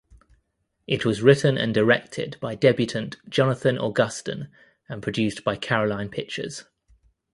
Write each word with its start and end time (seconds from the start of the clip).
It 0.87 1.05
was 1.05 1.21
written 1.21 1.59
and 1.59 1.75
directed 1.75 2.35
by 2.41 2.55
debutant 2.55 3.17
Jonathan 3.29 3.77
Augustin 3.77 4.49
and 4.89 4.99
produced 5.03 5.43
by 5.43 5.55
Caroline 5.57 6.09
Pictures. 6.09 6.63